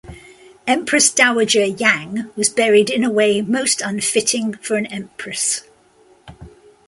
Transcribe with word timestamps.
Empress 0.65 1.11
Dowager 1.13 1.63
Yang 1.63 2.27
was 2.35 2.49
buried 2.49 2.89
in 2.89 3.03
a 3.03 3.09
way 3.11 3.39
most 3.43 3.81
unfitting 3.81 4.55
for 4.55 4.75
an 4.75 4.87
empress. 4.87 5.61